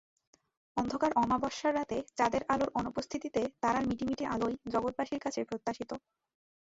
অন্ধকার 0.77 1.11
অমাবস্যার 1.15 1.73
রাতে, 1.75 1.97
চাঁদের 2.17 2.43
আলোর 2.47 2.69
অনুপস্থিতিতে 2.75 3.41
তারার 3.61 3.87
মিটিমিটি 3.89 4.23
আলোই 4.25 4.55
জগৎবাসীর 4.73 5.19
কাছে 5.19 5.39
প্রত্যাশিত। 5.49 5.91